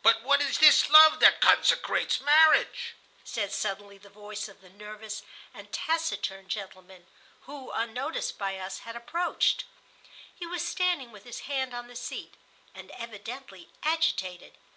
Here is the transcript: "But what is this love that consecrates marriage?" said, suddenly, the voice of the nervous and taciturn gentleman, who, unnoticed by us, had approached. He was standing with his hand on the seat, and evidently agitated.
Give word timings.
"But 0.00 0.22
what 0.22 0.40
is 0.40 0.58
this 0.58 0.88
love 0.90 1.18
that 1.18 1.40
consecrates 1.40 2.20
marriage?" 2.20 2.94
said, 3.24 3.52
suddenly, 3.52 3.98
the 3.98 4.08
voice 4.08 4.46
of 4.48 4.60
the 4.60 4.70
nervous 4.70 5.24
and 5.52 5.72
taciturn 5.72 6.46
gentleman, 6.48 7.08
who, 7.46 7.72
unnoticed 7.72 8.38
by 8.38 8.58
us, 8.60 8.82
had 8.86 8.94
approached. 8.94 9.64
He 10.32 10.46
was 10.46 10.64
standing 10.64 11.10
with 11.10 11.24
his 11.24 11.40
hand 11.50 11.74
on 11.74 11.88
the 11.88 11.96
seat, 11.96 12.34
and 12.76 12.92
evidently 12.92 13.68
agitated. 13.82 14.56